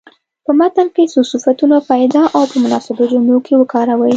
په 0.45 0.51
متن 0.59 0.87
کې 0.95 1.03
څو 1.13 1.19
صفتونه 1.31 1.77
پیدا 1.91 2.23
او 2.35 2.43
په 2.51 2.57
مناسبو 2.63 3.03
جملو 3.13 3.37
کې 3.45 3.53
وکاروئ. 3.57 4.09